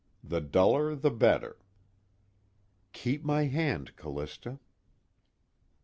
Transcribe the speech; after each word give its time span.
The 0.23 0.41
duller 0.41 0.95
the 0.95 1.11
better. 1.11 1.57
_Keep 2.91 3.23
my 3.23 3.43
hand, 3.43 3.95
Callista. 3.95 4.57